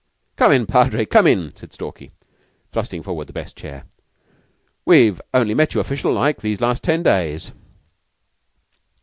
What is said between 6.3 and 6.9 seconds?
these last